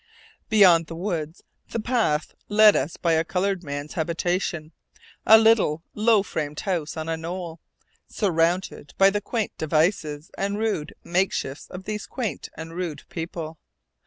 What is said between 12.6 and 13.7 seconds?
rude people.